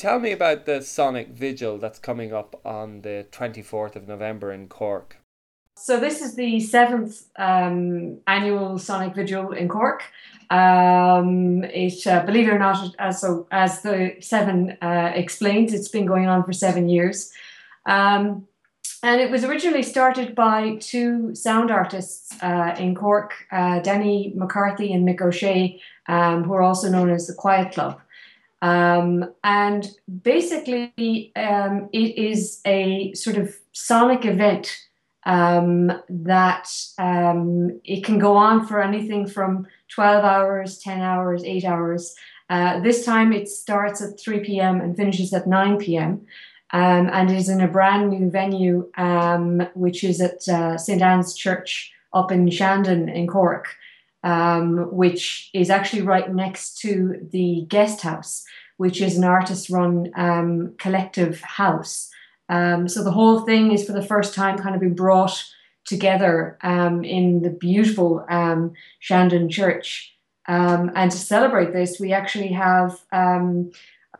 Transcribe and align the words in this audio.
tell 0.00 0.18
me 0.18 0.32
about 0.32 0.64
the 0.64 0.80
Sonic 0.80 1.28
Vigil 1.28 1.76
that's 1.76 1.98
coming 1.98 2.32
up 2.32 2.58
on 2.64 3.02
the 3.02 3.26
24th 3.32 3.96
of 3.96 4.08
November 4.08 4.50
in 4.50 4.66
Cork. 4.66 5.18
So 5.76 6.00
this 6.00 6.22
is 6.22 6.36
the 6.36 6.58
seventh 6.60 7.24
um, 7.36 8.18
annual 8.26 8.78
Sonic 8.78 9.14
Vigil 9.14 9.52
in 9.52 9.68
Cork. 9.68 10.04
Um, 10.48 11.64
it, 11.64 12.06
uh, 12.06 12.24
believe 12.24 12.48
it 12.48 12.52
or 12.52 12.58
not, 12.58 12.94
as 12.98 13.20
so 13.20 13.46
as 13.50 13.82
the 13.82 14.16
seven 14.20 14.78
uh, 14.80 15.12
explains, 15.14 15.74
it's 15.74 15.88
been 15.88 16.06
going 16.06 16.26
on 16.26 16.44
for 16.44 16.52
seven 16.52 16.88
years, 16.88 17.30
um, 17.86 18.48
and 19.02 19.20
it 19.20 19.30
was 19.30 19.44
originally 19.44 19.82
started 19.82 20.34
by 20.34 20.76
two 20.80 21.34
sound 21.34 21.70
artists 21.70 22.36
uh, 22.42 22.74
in 22.78 22.94
Cork, 22.94 23.32
uh, 23.52 23.78
Danny 23.80 24.32
McCarthy 24.34 24.92
and 24.92 25.06
Mick 25.06 25.20
O'Shea, 25.20 25.80
um, 26.08 26.42
who 26.44 26.52
are 26.54 26.62
also 26.62 26.90
known 26.90 27.10
as 27.10 27.26
the 27.26 27.34
Quiet 27.34 27.72
Club. 27.72 28.00
Um, 28.62 29.32
and 29.42 29.90
basically, 30.22 31.32
um, 31.36 31.88
it 31.92 32.18
is 32.18 32.60
a 32.66 33.12
sort 33.14 33.36
of 33.36 33.56
sonic 33.72 34.24
event 34.24 34.76
um, 35.24 35.92
that 36.08 36.70
um, 36.98 37.80
it 37.84 38.04
can 38.04 38.18
go 38.18 38.36
on 38.36 38.66
for 38.66 38.82
anything 38.82 39.26
from 39.26 39.66
12 39.88 40.24
hours, 40.24 40.78
10 40.78 41.00
hours, 41.00 41.44
8 41.44 41.64
hours. 41.64 42.14
Uh, 42.48 42.80
this 42.80 43.04
time 43.04 43.32
it 43.32 43.48
starts 43.48 44.02
at 44.02 44.18
3 44.18 44.40
p.m. 44.40 44.80
and 44.80 44.96
finishes 44.96 45.32
at 45.32 45.46
9 45.46 45.78
p.m. 45.78 46.26
Um, 46.72 47.10
and 47.12 47.30
is 47.30 47.48
in 47.48 47.60
a 47.60 47.68
brand 47.68 48.10
new 48.10 48.30
venue, 48.30 48.90
um, 48.96 49.66
which 49.74 50.04
is 50.04 50.20
at 50.20 50.46
uh, 50.48 50.78
St. 50.78 51.02
Anne's 51.02 51.34
Church 51.34 51.92
up 52.12 52.32
in 52.32 52.48
Shandon 52.50 53.08
in 53.08 53.26
Cork, 53.26 53.76
um, 54.22 54.92
which 54.92 55.50
is 55.52 55.70
actually 55.70 56.02
right 56.02 56.32
next 56.32 56.78
to 56.80 57.26
the 57.30 57.66
guest 57.68 58.02
house, 58.02 58.44
which 58.80 59.02
is 59.02 59.18
an 59.18 59.24
artist 59.24 59.68
run 59.68 60.10
um, 60.16 60.74
collective 60.78 61.42
house. 61.42 62.08
Um, 62.48 62.88
so 62.88 63.04
the 63.04 63.10
whole 63.10 63.40
thing 63.40 63.72
is 63.72 63.84
for 63.84 63.92
the 63.92 64.08
first 64.12 64.34
time 64.34 64.56
kind 64.56 64.74
of 64.74 64.80
been 64.80 64.94
brought 64.94 65.44
together 65.84 66.56
um, 66.62 67.04
in 67.04 67.42
the 67.42 67.50
beautiful 67.50 68.24
um, 68.30 68.72
Shandon 68.98 69.50
Church. 69.50 70.16
Um, 70.48 70.90
and 70.94 71.10
to 71.10 71.18
celebrate 71.18 71.74
this, 71.74 72.00
we 72.00 72.14
actually 72.14 72.52
have 72.52 72.98
um, 73.12 73.70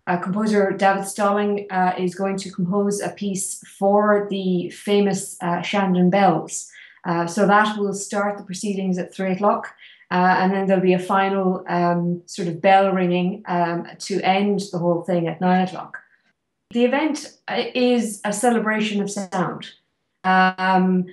a 0.06 0.18
composer, 0.18 0.72
David 0.72 1.06
Stalling, 1.06 1.66
uh, 1.70 1.94
is 1.96 2.14
going 2.14 2.36
to 2.36 2.50
compose 2.50 3.00
a 3.00 3.08
piece 3.08 3.64
for 3.78 4.26
the 4.28 4.68
famous 4.68 5.38
uh, 5.40 5.62
Shandon 5.62 6.10
Bells. 6.10 6.70
Uh, 7.04 7.26
so 7.26 7.46
that 7.46 7.78
will 7.78 7.94
start 7.94 8.38
the 8.38 8.44
proceedings 8.44 8.98
at 8.98 9.14
three 9.14 9.32
o'clock. 9.32 9.74
Uh, 10.10 10.36
and 10.40 10.52
then 10.52 10.66
there'll 10.66 10.82
be 10.82 10.92
a 10.92 10.98
final 10.98 11.64
um, 11.68 12.20
sort 12.26 12.48
of 12.48 12.60
bell 12.60 12.90
ringing 12.92 13.44
to 13.98 14.20
end 14.22 14.60
the 14.72 14.78
whole 14.78 15.02
thing 15.02 15.28
at 15.28 15.40
nine 15.40 15.66
o'clock. 15.66 15.98
The 16.72 16.84
event 16.84 17.36
uh, 17.48 17.64
is 17.74 18.20
a 18.24 18.32
celebration 18.32 19.02
of 19.02 19.10
sound. 19.10 19.70
Um, 20.22 21.06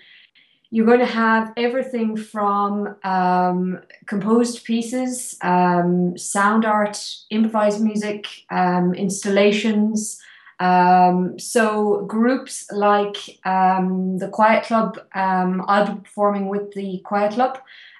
you're 0.70 0.86
going 0.86 1.00
to 1.00 1.06
have 1.06 1.54
everything 1.58 2.16
from 2.16 2.96
um, 3.04 3.80
composed 4.06 4.66
pieces, 4.66 5.36
um, 5.42 6.18
sound 6.18 6.66
art, 6.66 7.04
improvised 7.32 7.82
music, 7.82 8.28
um, 8.52 8.94
installations. 8.94 10.22
Um, 10.60 11.38
so 11.38 12.06
groups 12.06 12.66
like 12.72 13.40
um, 13.46 14.18
the 14.18 14.28
Quiet 14.28 14.66
Club, 14.66 15.00
I'll 15.14 15.94
be 15.94 16.02
performing 16.02 16.48
with 16.48 16.74
the 16.74 17.00
Quiet 17.06 17.34
Club, 17.34 17.60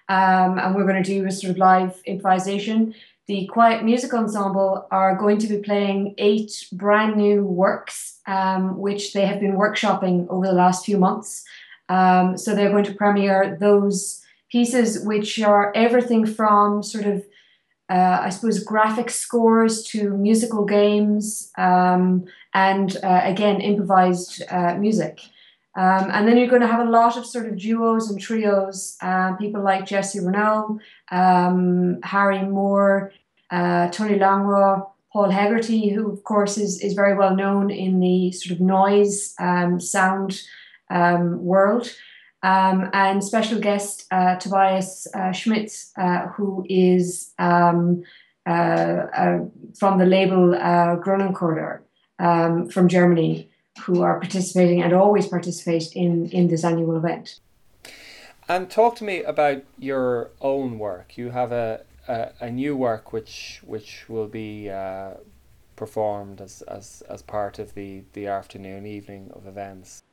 and 0.10 0.76
we're 0.76 0.88
going 0.88 1.04
to 1.04 1.20
do 1.20 1.26
a 1.26 1.32
sort 1.32 1.52
of 1.52 1.58
live 1.58 2.02
improvisation 2.06 2.96
the 3.28 3.46
Quiet 3.48 3.84
Music 3.84 4.14
Ensemble 4.14 4.88
are 4.90 5.18
going 5.18 5.38
to 5.40 5.48
be 5.48 5.58
playing 5.58 6.16
eight 6.18 6.68
brand 6.72 7.18
new 7.18 7.44
works, 7.44 8.20
um, 8.26 8.78
which 8.78 9.12
they 9.12 9.26
have 9.26 9.42
been 9.42 9.58
workshopping 9.58 10.28
over 10.30 10.48
the 10.48 10.54
last 10.54 10.86
few 10.86 10.98
months. 10.98 11.44
Um, 11.90 12.38
so 12.38 12.56
they're 12.56 12.72
going 12.72 12.86
to 12.86 12.94
premiere 12.94 13.58
those 13.60 14.24
pieces, 14.50 15.06
which 15.06 15.42
are 15.42 15.74
everything 15.76 16.26
from 16.26 16.82
sort 16.82 17.06
of, 17.06 17.26
uh, 17.90 18.20
I 18.22 18.30
suppose, 18.30 18.64
graphic 18.64 19.10
scores 19.10 19.84
to 19.86 20.12
musical 20.18 20.66
games, 20.66 21.52
um, 21.58 22.26
and 22.54 22.98
uh, 23.04 23.22
again, 23.24 23.62
improvised 23.62 24.44
uh, 24.50 24.76
music. 24.76 25.22
Um, 25.78 26.10
and 26.12 26.28
then 26.28 26.38
you're 26.38 26.48
going 26.48 26.64
to 26.64 26.68
have 26.68 26.88
a 26.88 26.90
lot 26.90 27.18
of 27.18 27.26
sort 27.26 27.46
of 27.46 27.58
duos 27.58 28.10
and 28.10 28.20
trios, 28.20 28.98
uh, 29.02 29.36
people 29.36 29.64
like 29.64 29.86
Jesse 29.86 30.20
Renault, 30.20 30.80
um, 31.12 32.00
Harry 32.02 32.44
Moore, 32.44 33.14
uh, 33.52 33.88
Tony 33.90 34.18
Langlois, 34.18 34.82
Paul 35.14 35.30
Hegarty, 35.30 35.90
who 35.90 36.12
of 36.12 36.24
course 36.24 36.58
is, 36.58 36.82
is 36.82 36.94
very 36.94 37.16
well 37.16 37.36
known 37.36 37.70
in 37.70 38.00
the 38.00 38.32
sort 38.32 38.54
of 38.54 38.60
noise 38.60 39.36
um, 39.40 39.80
sound 39.80 40.42
um, 40.90 41.44
world. 41.44 41.94
Um, 42.44 42.90
and 42.94 43.24
special 43.24 43.60
guest 43.60 44.06
uh, 44.12 44.36
Tobias 44.36 45.08
uh, 45.14 45.32
Schmitz, 45.32 45.92
uh, 45.98 46.28
who 46.28 46.66
is 46.70 47.34
um, 47.40 48.04
uh, 48.46 48.50
uh, 48.50 49.40
from 49.78 49.98
the 49.98 50.06
label 50.06 50.54
uh, 50.56 50.96
um, 52.20 52.70
from 52.70 52.88
Germany, 52.88 53.50
who 53.82 54.02
are 54.02 54.20
participating 54.20 54.82
and 54.82 54.94
always 54.94 55.28
participate 55.28 55.96
in, 55.96 56.30
in 56.30 56.48
this 56.48 56.64
annual 56.64 56.96
event. 56.96 57.40
And 58.48 58.70
talk 58.70 58.96
to 58.98 59.04
me 59.04 59.24
about 59.24 59.64
your 59.78 60.32
own 60.40 60.80
work. 60.80 61.18
You 61.18 61.32
have 61.32 61.52
a, 61.52 61.82
a, 62.08 62.30
a 62.40 62.52
new 62.52 62.78
work 62.78 63.12
which 63.12 63.62
which 63.66 64.08
will 64.08 64.28
be 64.28 64.70
uh, 64.70 65.16
performed 65.76 66.42
as, 66.42 66.62
as, 66.64 67.04
as 67.10 67.22
part 67.22 67.60
of 67.60 67.74
the, 67.74 68.04
the 68.14 68.28
afternoon 68.28 68.86
evening 68.86 69.32
of 69.34 69.48
events. 69.48 70.04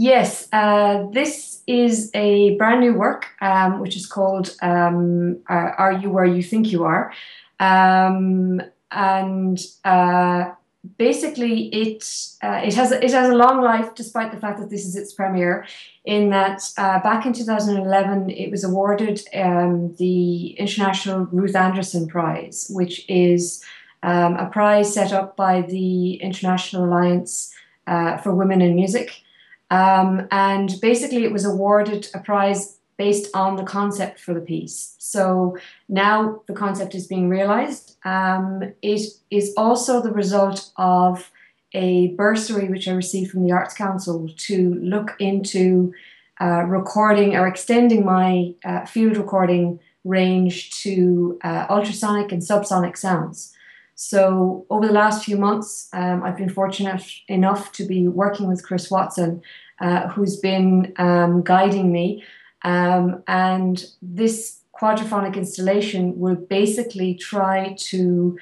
Yes, 0.00 0.48
uh, 0.50 1.08
this 1.12 1.60
is 1.66 2.10
a 2.14 2.56
brand 2.56 2.80
new 2.80 2.94
work 2.94 3.26
um, 3.42 3.80
which 3.80 3.96
is 3.96 4.06
called 4.06 4.56
um, 4.62 5.40
Are 5.46 5.92
You 5.92 6.08
Where 6.08 6.24
You 6.24 6.42
Think 6.42 6.72
You 6.72 6.84
Are? 6.84 7.12
Um, 7.58 8.62
and 8.90 9.58
uh, 9.84 10.52
basically 10.96 11.66
it 11.66 12.02
uh, 12.42 12.62
it 12.64 12.72
has 12.76 12.92
it 12.92 13.10
has 13.10 13.28
a 13.28 13.34
long 13.34 13.60
life 13.60 13.94
despite 13.94 14.32
the 14.32 14.40
fact 14.40 14.58
that 14.60 14.70
this 14.70 14.86
is 14.86 14.96
its 14.96 15.12
premiere 15.12 15.66
in 16.06 16.30
that 16.30 16.62
uh, 16.78 17.00
back 17.00 17.26
in 17.26 17.34
2011 17.34 18.30
it 18.30 18.50
was 18.50 18.64
awarded 18.64 19.20
um, 19.34 19.94
the 19.98 20.52
international 20.52 21.26
ruth 21.26 21.54
anderson 21.54 22.08
prize 22.08 22.68
which 22.70 23.04
is 23.06 23.62
um, 24.02 24.34
a 24.36 24.48
prize 24.48 24.94
set 24.94 25.12
up 25.12 25.36
by 25.36 25.60
the 25.60 26.14
international 26.14 26.86
alliance 26.86 27.54
uh, 27.86 28.16
for 28.16 28.34
women 28.34 28.62
in 28.62 28.74
music 28.74 29.22
um, 29.70 30.26
and 30.30 30.74
basically 30.80 31.24
it 31.24 31.32
was 31.32 31.44
awarded 31.44 32.08
a 32.14 32.18
prize 32.18 32.78
based 32.96 33.34
on 33.34 33.56
the 33.56 33.62
concept 33.62 34.20
for 34.20 34.34
the 34.34 34.40
piece. 34.40 34.94
So 34.98 35.56
now 35.88 36.42
the 36.46 36.52
concept 36.52 36.94
is 36.94 37.06
being 37.06 37.30
realized. 37.30 37.96
Um, 38.04 38.74
it 38.82 39.00
is 39.30 39.54
also 39.56 40.02
the 40.02 40.12
result 40.12 40.70
of 40.76 41.30
a 41.72 42.08
bursary 42.08 42.68
which 42.68 42.88
I 42.88 42.92
received 42.92 43.30
from 43.30 43.44
the 43.44 43.52
Arts 43.52 43.74
Council 43.74 44.28
to 44.36 44.74
look 44.74 45.16
into 45.18 45.94
uh, 46.40 46.64
recording 46.64 47.36
or 47.36 47.46
extending 47.46 48.04
my 48.04 48.54
uh, 48.64 48.84
field 48.84 49.16
recording 49.16 49.80
range 50.04 50.70
to 50.82 51.38
uh, 51.44 51.66
ultrasonic 51.70 52.32
and 52.32 52.42
subsonic 52.42 52.96
sounds. 52.96 53.54
So, 54.02 54.64
over 54.70 54.86
the 54.86 54.94
last 54.94 55.26
few 55.26 55.36
months, 55.36 55.90
um, 55.92 56.22
I've 56.22 56.38
been 56.38 56.48
fortunate 56.48 57.04
enough 57.28 57.70
to 57.72 57.84
be 57.84 58.08
working 58.08 58.48
with 58.48 58.64
Chris 58.64 58.90
Watson, 58.90 59.42
uh, 59.78 60.08
who's 60.08 60.38
been 60.38 60.94
um, 60.96 61.42
guiding 61.42 61.92
me. 61.92 62.24
Um, 62.62 63.22
and 63.28 63.84
this 64.00 64.60
quadraphonic 64.74 65.36
installation 65.36 66.18
will 66.18 66.34
basically 66.34 67.14
try 67.14 67.76
to 67.90 68.38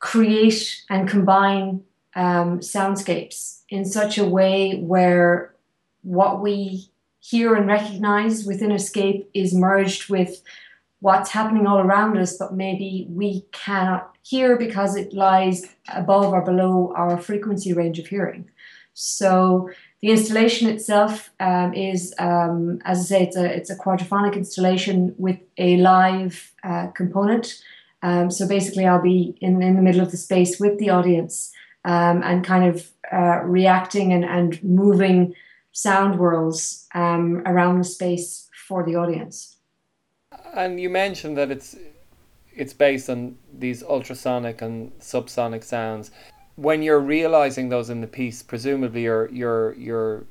create 0.00 0.82
and 0.90 1.08
combine 1.08 1.84
um, 2.16 2.58
soundscapes 2.58 3.60
in 3.68 3.84
such 3.84 4.18
a 4.18 4.24
way 4.24 4.80
where 4.80 5.54
what 6.02 6.42
we 6.42 6.90
hear 7.20 7.54
and 7.54 7.68
recognize 7.68 8.44
within 8.44 8.72
Escape 8.72 9.30
is 9.34 9.54
merged 9.54 10.10
with 10.10 10.42
what's 11.00 11.30
happening 11.30 11.66
all 11.66 11.78
around 11.78 12.16
us, 12.18 12.36
but 12.36 12.54
maybe 12.54 13.06
we 13.10 13.44
cannot 13.52 14.14
hear 14.22 14.56
because 14.56 14.96
it 14.96 15.12
lies 15.12 15.66
above 15.94 16.32
or 16.32 16.42
below 16.42 16.92
our 16.96 17.18
frequency 17.18 17.72
range 17.72 17.98
of 17.98 18.06
hearing. 18.06 18.48
So 18.92 19.70
the 20.02 20.10
installation 20.10 20.68
itself 20.68 21.30
um, 21.40 21.72
is, 21.74 22.14
um, 22.18 22.80
as 22.84 23.00
I 23.00 23.04
say, 23.04 23.22
it's 23.24 23.36
a, 23.36 23.44
it's 23.44 23.70
a 23.70 23.76
quadraphonic 23.76 24.34
installation 24.34 25.14
with 25.16 25.38
a 25.56 25.78
live 25.78 26.52
uh, 26.62 26.88
component. 26.88 27.62
Um, 28.02 28.30
so 28.30 28.46
basically, 28.46 28.86
I'll 28.86 29.02
be 29.02 29.36
in, 29.40 29.62
in 29.62 29.76
the 29.76 29.82
middle 29.82 30.00
of 30.00 30.10
the 30.10 30.16
space 30.16 30.60
with 30.60 30.78
the 30.78 30.90
audience 30.90 31.52
um, 31.84 32.22
and 32.22 32.44
kind 32.44 32.64
of 32.64 32.90
uh, 33.12 33.40
reacting 33.44 34.12
and, 34.12 34.24
and 34.24 34.62
moving 34.62 35.34
sound 35.72 36.18
worlds 36.18 36.86
um, 36.94 37.42
around 37.46 37.78
the 37.78 37.84
space 37.84 38.48
for 38.68 38.84
the 38.84 38.96
audience. 38.96 39.56
And 40.54 40.80
you 40.80 40.90
mentioned 40.90 41.36
that 41.36 41.50
it's 41.50 41.76
it's 42.54 42.72
based 42.72 43.08
on 43.08 43.36
these 43.52 43.82
ultrasonic 43.82 44.60
and 44.60 44.92
subsonic 44.98 45.64
sounds. 45.64 46.10
When 46.56 46.82
you're 46.82 47.00
realizing 47.00 47.68
those 47.68 47.90
in 47.90 48.00
the 48.00 48.06
piece, 48.06 48.42
presumably 48.42 49.02
you're 49.02 49.28
you're 49.30 49.74
you're 49.74 50.24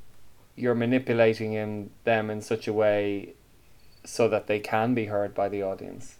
you're 0.56 0.76
manipulating 0.76 1.54
in 1.54 1.90
them 2.04 2.30
in 2.30 2.42
such 2.42 2.68
a 2.68 2.74
way 2.74 3.34
so 4.06 4.28
that 4.28 4.48
they 4.48 4.60
can 4.60 4.94
be 4.94 5.06
heard 5.06 5.34
by 5.34 5.48
the 5.48 5.64
audience. 5.64 6.18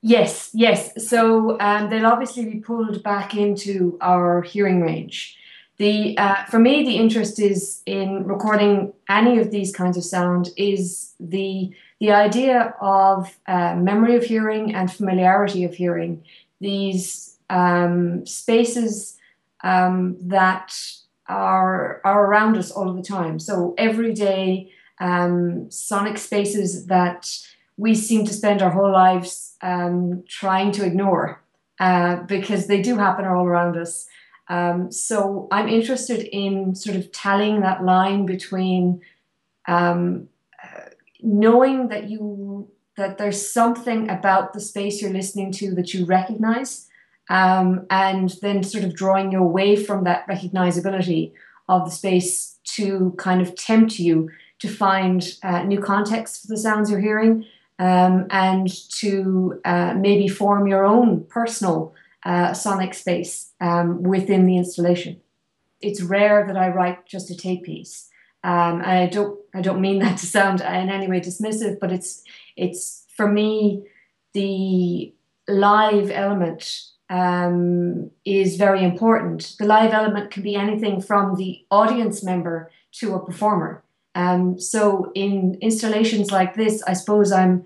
Yes, 0.00 0.50
yes. 0.52 1.08
So 1.08 1.58
um, 1.60 1.90
they'll 1.90 2.06
obviously 2.06 2.44
be 2.44 2.60
pulled 2.60 3.02
back 3.02 3.34
into 3.34 3.98
our 4.00 4.42
hearing 4.42 4.80
range. 4.80 5.36
The 5.78 6.16
uh, 6.18 6.44
for 6.44 6.58
me, 6.58 6.84
the 6.84 6.96
interest 6.96 7.40
is 7.40 7.82
in 7.86 8.24
recording 8.24 8.92
any 9.08 9.38
of 9.38 9.50
these 9.50 9.74
kinds 9.74 9.96
of 9.96 10.04
sound 10.04 10.50
is 10.56 11.14
the 11.18 11.72
the 12.00 12.12
idea 12.12 12.74
of 12.80 13.36
uh, 13.46 13.74
memory 13.74 14.16
of 14.16 14.24
hearing 14.24 14.74
and 14.74 14.92
familiarity 14.92 15.64
of 15.64 15.74
hearing. 15.74 16.24
These 16.60 17.36
um, 17.50 18.24
spaces 18.26 19.16
um, 19.62 20.16
that 20.20 20.76
are 21.26 22.00
are 22.04 22.26
around 22.26 22.56
us 22.56 22.70
all 22.70 22.88
of 22.88 22.96
the 22.96 23.02
time. 23.02 23.38
So 23.38 23.74
everyday 23.76 24.72
um, 25.00 25.70
sonic 25.70 26.18
spaces 26.18 26.86
that 26.86 27.30
we 27.76 27.94
seem 27.94 28.24
to 28.26 28.34
spend 28.34 28.62
our 28.62 28.70
whole 28.70 28.90
lives 28.90 29.56
um, 29.62 30.24
trying 30.26 30.72
to 30.72 30.84
ignore 30.84 31.42
uh, 31.78 32.16
because 32.22 32.66
they 32.66 32.82
do 32.82 32.96
happen 32.96 33.24
all 33.24 33.44
around 33.44 33.76
us. 33.76 34.06
Um, 34.48 34.90
so 34.90 35.46
I'm 35.52 35.68
interested 35.68 36.26
in 36.34 36.74
sort 36.74 36.96
of 36.96 37.12
telling 37.12 37.60
that 37.60 37.84
line 37.84 38.26
between 38.26 39.00
um, 39.66 40.28
knowing 41.20 41.88
that 41.88 42.08
you 42.08 42.70
that 42.96 43.16
there's 43.16 43.48
something 43.50 44.10
about 44.10 44.52
the 44.52 44.60
space 44.60 45.00
you're 45.00 45.12
listening 45.12 45.52
to 45.52 45.72
that 45.76 45.94
you 45.94 46.04
recognize, 46.04 46.88
um, 47.30 47.86
and 47.90 48.34
then 48.42 48.62
sort 48.62 48.82
of 48.82 48.94
drawing 48.94 49.30
you 49.30 49.38
away 49.38 49.76
from 49.76 50.02
that 50.04 50.26
recognizability 50.26 51.32
of 51.68 51.84
the 51.84 51.90
space 51.90 52.58
to 52.64 53.14
kind 53.16 53.40
of 53.40 53.54
tempt 53.54 53.98
you 53.98 54.28
to 54.58 54.68
find 54.68 55.36
uh, 55.42 55.62
new 55.62 55.80
context 55.80 56.42
for 56.42 56.48
the 56.48 56.56
sounds 56.56 56.90
you're 56.90 57.00
hearing 57.00 57.44
um, 57.78 58.26
and 58.30 58.68
to 58.90 59.60
uh, 59.64 59.94
maybe 59.94 60.26
form 60.26 60.66
your 60.66 60.84
own 60.84 61.24
personal 61.24 61.94
uh, 62.24 62.52
sonic 62.52 62.94
space 62.94 63.52
um, 63.60 64.02
within 64.02 64.46
the 64.46 64.56
installation. 64.56 65.20
It's 65.80 66.02
rare 66.02 66.44
that 66.46 66.56
I 66.56 66.68
write 66.68 67.06
just 67.06 67.30
a 67.30 67.36
tape 67.36 67.62
piece. 67.62 68.08
Um, 68.44 68.82
I 68.84 69.06
don't, 69.06 69.38
I 69.54 69.60
don't 69.60 69.80
mean 69.80 69.98
that 70.02 70.18
to 70.18 70.26
sound 70.26 70.60
in 70.60 70.90
any 70.90 71.08
way 71.08 71.20
dismissive, 71.20 71.78
but 71.80 71.92
it's, 71.92 72.22
it's 72.56 73.04
for 73.16 73.30
me 73.30 73.84
the 74.34 75.12
live 75.48 76.10
element 76.10 76.82
um, 77.10 78.10
is 78.24 78.56
very 78.56 78.84
important. 78.84 79.56
The 79.58 79.66
live 79.66 79.92
element 79.92 80.30
can 80.30 80.42
be 80.42 80.54
anything 80.54 81.00
from 81.00 81.36
the 81.36 81.64
audience 81.70 82.22
member 82.22 82.70
to 82.92 83.14
a 83.14 83.24
performer. 83.24 83.82
Um, 84.14 84.58
so 84.58 85.12
in 85.14 85.58
installations 85.60 86.30
like 86.30 86.54
this, 86.54 86.82
I 86.82 86.92
suppose 86.92 87.32
I'm 87.32 87.64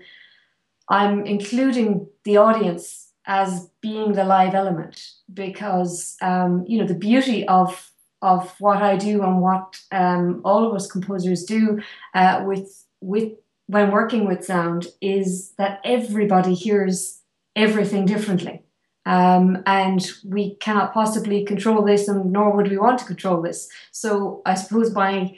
I'm 0.89 1.25
including 1.25 2.07
the 2.25 2.37
audience 2.37 3.09
as 3.25 3.69
being 3.81 4.13
the 4.13 4.25
live 4.25 4.53
element 4.53 5.11
because 5.33 6.17
um, 6.21 6.65
you 6.67 6.77
know 6.79 6.87
the 6.87 6.93
beauty 6.93 7.47
of 7.47 7.89
of 8.23 8.55
what 8.59 8.81
I 8.81 8.95
do 8.95 9.21
and 9.21 9.41
what 9.41 9.79
um, 9.91 10.41
all 10.43 10.65
of 10.65 10.73
us 10.73 10.89
composers 10.89 11.43
do 11.43 11.81
uh, 12.15 12.43
with 12.45 12.85
with 13.01 13.33
when 13.67 13.91
working 13.91 14.25
with 14.25 14.45
sound 14.45 14.87
is 15.01 15.51
that 15.57 15.79
everybody 15.83 16.53
hears 16.53 17.21
everything 17.55 18.05
differently. 18.05 18.61
Um, 19.05 19.61
and 19.65 20.09
we 20.23 20.55
cannot 20.55 20.93
possibly 20.93 21.43
control 21.43 21.83
this, 21.83 22.07
and 22.07 22.31
nor 22.31 22.55
would 22.55 22.69
we 22.69 22.77
want 22.77 22.99
to 22.99 23.05
control 23.05 23.41
this. 23.41 23.67
So 23.91 24.41
I 24.45 24.53
suppose 24.55 24.93
my 24.93 25.37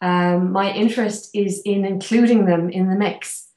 um, 0.00 0.52
my 0.52 0.72
interest 0.72 1.30
is 1.34 1.60
in 1.64 1.84
including 1.84 2.46
them 2.46 2.70
in 2.70 2.88
the 2.88 2.96
mix. 2.96 3.48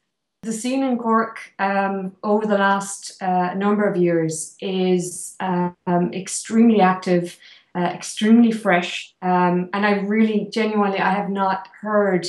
The 0.44 0.54
scene 0.54 0.83
in 0.83 1.00
Cork 1.00 1.54
um, 1.57 2.16
over 2.22 2.45
the 2.45 2.57
last 2.57 3.19
uh, 3.19 3.56
number 3.56 3.89
of 3.89 3.98
years 3.98 4.56
is 4.62 5.36
um, 5.39 6.13
extremely 6.13 6.81
active, 6.81 7.39
uh, 7.75 7.92
extremely 7.94 8.51
fresh, 8.51 9.13
um, 9.22 9.69
and 9.74 9.86
I 9.86 9.95
really, 10.00 10.48
genuinely, 10.51 11.00
I 11.00 11.12
have 11.12 11.30
not 11.30 11.68
heard 11.81 12.25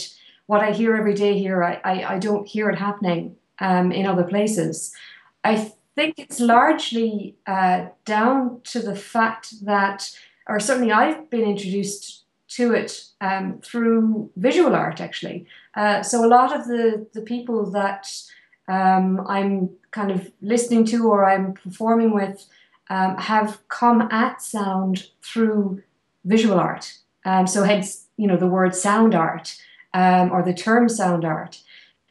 what 0.46 0.62
I 0.62 0.72
hear 0.72 0.96
every 0.96 1.14
day 1.14 1.38
here. 1.38 1.62
I, 1.62 1.80
I, 1.84 2.14
I 2.14 2.18
don't 2.18 2.46
hear 2.46 2.68
it 2.70 2.78
happening 2.78 3.36
um, 3.60 3.92
in 3.92 4.06
other 4.06 4.24
places. 4.24 4.92
I 5.44 5.72
think 5.94 6.18
it's 6.18 6.40
largely 6.40 7.36
uh, 7.46 7.86
down 8.04 8.60
to 8.64 8.80
the 8.80 8.96
fact 8.96 9.64
that, 9.64 10.10
or 10.48 10.60
certainly 10.60 10.92
I've 10.92 11.30
been 11.30 11.44
introduced 11.44 12.24
to 12.48 12.74
it 12.74 13.02
um, 13.20 13.60
through 13.62 14.30
visual 14.36 14.74
art, 14.74 15.00
actually. 15.00 15.46
Uh, 15.74 16.02
so 16.02 16.24
a 16.24 16.28
lot 16.28 16.54
of 16.58 16.66
the, 16.66 17.06
the 17.12 17.22
people 17.22 17.70
that 17.70 18.08
um, 18.68 19.24
I'm 19.26 19.70
kind 19.90 20.10
of 20.10 20.30
listening 20.40 20.84
to 20.86 21.08
or 21.08 21.24
I'm 21.24 21.54
performing 21.54 22.12
with 22.14 22.46
um, 22.88 23.16
have 23.16 23.60
come 23.68 24.02
at 24.10 24.42
sound 24.42 25.08
through 25.22 25.82
visual 26.24 26.58
art. 26.58 26.98
Um, 27.24 27.46
so 27.46 27.64
hence, 27.64 28.06
you 28.16 28.26
know, 28.26 28.36
the 28.36 28.46
word 28.46 28.74
sound 28.74 29.14
art 29.14 29.56
um, 29.94 30.30
or 30.32 30.42
the 30.42 30.54
term 30.54 30.88
sound 30.88 31.24
art. 31.24 31.60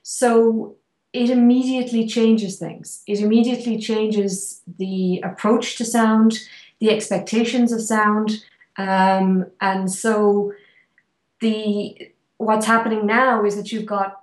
So 0.04 0.76
it 1.14 1.30
immediately 1.30 2.06
changes 2.08 2.60
things. 2.60 3.02
It 3.08 3.22
immediately 3.22 3.80
changes 3.80 4.62
the 4.78 5.22
approach 5.24 5.78
to 5.78 5.86
sound, 5.86 6.40
the 6.80 6.90
expectations 6.90 7.72
of 7.72 7.82
sound, 7.82 8.44
um, 8.78 9.46
and 9.62 9.92
so 9.92 10.54
the 11.40 12.12
what's 12.38 12.66
happening 12.66 13.06
now 13.06 13.46
is 13.46 13.56
that 13.56 13.72
you've 13.72 13.86
got 13.86 14.22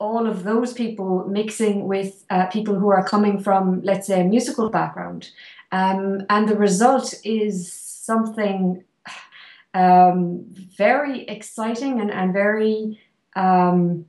all 0.00 0.26
of 0.26 0.42
those 0.42 0.72
people 0.72 1.24
mixing 1.28 1.86
with 1.86 2.24
uh, 2.30 2.46
people 2.46 2.74
who 2.74 2.88
are 2.88 3.06
coming 3.06 3.38
from, 3.38 3.80
let's 3.82 4.08
say, 4.08 4.20
a 4.20 4.24
musical 4.24 4.68
background. 4.68 5.30
Um, 5.74 6.24
and 6.30 6.48
the 6.48 6.56
result 6.56 7.14
is 7.24 7.72
something 7.72 8.84
um, 9.74 10.44
very 10.78 11.24
exciting 11.24 12.00
and, 12.00 12.12
and 12.12 12.32
very, 12.32 13.00
um, 13.34 14.06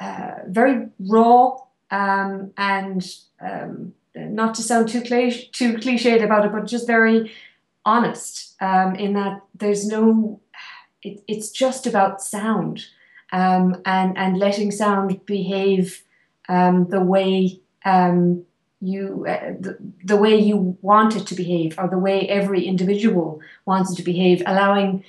uh, 0.00 0.36
very 0.46 0.88
raw 0.98 1.58
um, 1.90 2.50
and 2.56 3.06
um, 3.42 3.92
not 4.14 4.54
to 4.54 4.62
sound 4.62 4.88
too, 4.88 5.02
too 5.02 5.74
cliched 5.74 6.24
about 6.24 6.46
it, 6.46 6.52
but 6.52 6.66
just 6.66 6.86
very 6.86 7.30
honest 7.84 8.54
um, 8.62 8.94
in 8.94 9.12
that 9.12 9.42
there's 9.54 9.86
no, 9.86 10.40
it, 11.02 11.22
it's 11.28 11.50
just 11.50 11.86
about 11.86 12.22
sound 12.22 12.86
and, 13.32 13.76
and 13.84 14.38
letting 14.38 14.70
sound 14.70 15.26
behave 15.26 16.04
the 16.48 17.02
way 17.04 17.60
you, 18.86 19.26
uh, 19.28 19.54
the, 19.60 19.76
the 20.04 20.16
way 20.16 20.36
you 20.36 20.78
want 20.82 21.16
it 21.16 21.26
to 21.26 21.34
behave 21.34 21.78
or 21.78 21.88
the 21.88 21.98
way 21.98 22.28
every 22.28 22.64
individual 22.64 23.40
wants 23.64 23.92
it 23.92 23.96
to 23.96 24.02
behave, 24.02 24.42
allowing 24.46 25.04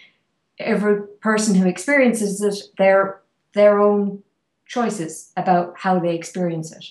every 0.59 1.01
person 1.21 1.55
who 1.55 1.67
experiences 1.67 2.41
it 2.41 2.75
their, 2.77 3.21
their 3.53 3.79
own 3.79 4.23
choices 4.65 5.31
about 5.37 5.73
how 5.77 5.99
they 5.99 6.15
experience 6.15 6.71
it. 6.71 6.85